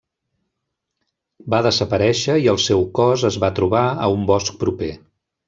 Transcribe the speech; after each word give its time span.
Va 1.53 1.59
desaparèixer 1.67 2.39
i 2.47 2.49
el 2.55 2.59
seu 2.65 2.83
cos 3.01 3.27
es 3.31 3.39
va 3.45 3.53
trobar 3.61 3.85
a 4.07 4.11
un 4.17 4.27
bosc 4.33 4.61
proper. 4.67 4.91